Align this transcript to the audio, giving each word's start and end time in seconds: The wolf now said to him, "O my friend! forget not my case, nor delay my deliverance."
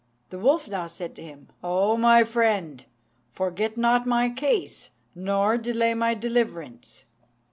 The 0.31 0.39
wolf 0.39 0.67
now 0.67 0.87
said 0.87 1.15
to 1.17 1.21
him, 1.21 1.49
"O 1.63 1.95
my 1.95 2.23
friend! 2.23 2.83
forget 3.33 3.77
not 3.77 4.07
my 4.07 4.31
case, 4.31 4.89
nor 5.13 5.59
delay 5.59 5.93
my 5.93 6.15
deliverance." 6.15 7.03